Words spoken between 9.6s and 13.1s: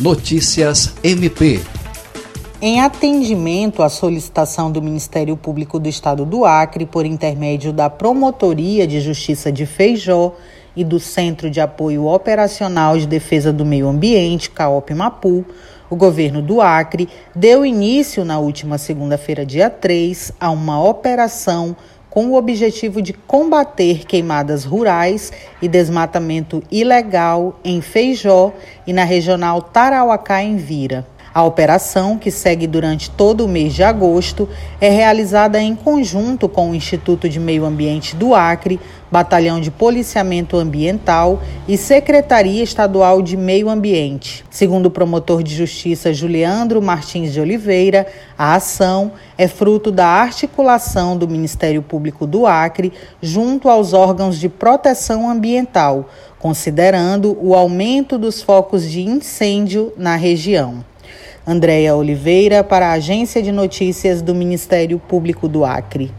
Feijó e do Centro de Apoio Operacional de